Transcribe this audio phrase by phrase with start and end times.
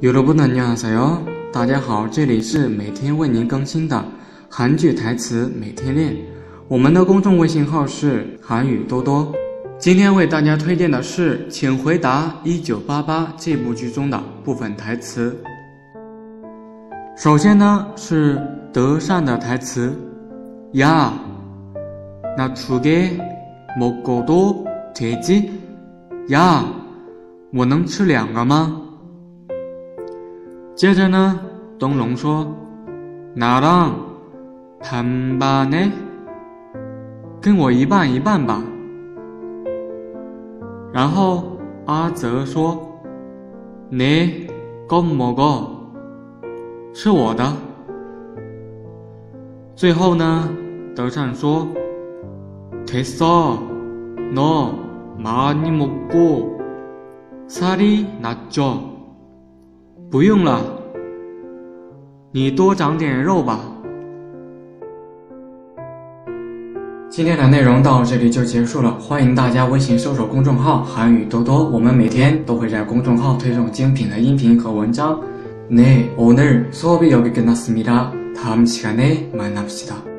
[0.00, 1.18] 有的不能念啥哟！
[1.50, 4.04] 大家好，这里是每天为您更新的
[4.50, 6.14] 韩剧台词，每天练。
[6.68, 9.32] 我们的公众微信号是韩语多多。
[9.78, 15.34] 今天为大家推荐的是《请回答一九八八》这部剧中的部分台词。
[17.16, 18.38] 首先呢是
[18.70, 19.90] 德善的台词
[20.72, 21.10] 呀，
[22.36, 23.18] 那煮给
[23.78, 24.62] 某狗多
[24.94, 25.52] 铁鸡
[26.28, 26.66] 呀，
[27.54, 28.82] 我能吃两个吗？
[30.76, 31.40] 接着呢，
[31.78, 32.54] 东龙说
[33.32, 33.92] ：“那让
[34.78, 35.78] 潘巴呢，
[37.40, 38.62] 跟我一半一半吧。”
[40.92, 41.44] 然后
[41.86, 42.78] 阿泽说
[43.88, 44.46] ：“你、
[44.86, 45.66] 共么个，
[46.92, 47.50] 是我的。”
[49.74, 50.46] 最后呢，
[50.94, 51.66] 德善说
[52.86, 53.56] ：“太骚，
[54.34, 54.68] 喏，
[55.18, 56.44] 많이먹고
[57.48, 58.76] 살이낫 죠。
[60.10, 60.62] ”不用了，
[62.32, 63.58] 你多长点肉吧。
[67.10, 75.18] 今天的内容到这里就结束了，欢迎大家微信搜索公众号“韩语多多”，我们每天都会在公众号推送精品的音频和文章。
[75.68, 80.15] 내오늘수업이여기끝났습니다다음시간에만나시다